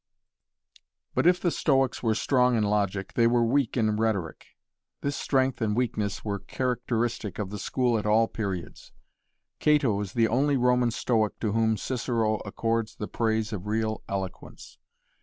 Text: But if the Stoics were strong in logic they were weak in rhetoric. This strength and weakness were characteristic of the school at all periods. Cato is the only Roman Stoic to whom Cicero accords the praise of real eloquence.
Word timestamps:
But 1.13 1.27
if 1.27 1.39
the 1.39 1.51
Stoics 1.51 2.01
were 2.01 2.15
strong 2.15 2.57
in 2.57 2.63
logic 2.63 3.13
they 3.13 3.27
were 3.27 3.43
weak 3.45 3.77
in 3.77 3.97
rhetoric. 3.97 4.47
This 5.01 5.15
strength 5.15 5.61
and 5.61 5.75
weakness 5.77 6.25
were 6.25 6.39
characteristic 6.39 7.37
of 7.37 7.51
the 7.51 7.59
school 7.59 7.99
at 7.99 8.07
all 8.07 8.27
periods. 8.27 8.93
Cato 9.59 10.01
is 10.01 10.13
the 10.13 10.27
only 10.27 10.57
Roman 10.57 10.89
Stoic 10.89 11.39
to 11.41 11.51
whom 11.51 11.77
Cicero 11.77 12.37
accords 12.43 12.95
the 12.95 13.07
praise 13.07 13.53
of 13.53 13.67
real 13.67 14.01
eloquence. 14.09 14.79